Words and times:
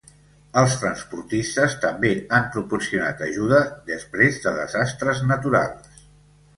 Els 0.61 0.77
transportistes 0.83 1.75
també 1.83 2.11
han 2.39 2.49
proporcionat 2.57 3.23
ajuda 3.29 3.63
després 3.93 4.45
de 4.49 4.59
desastres 4.61 5.27
naturals. 5.35 6.07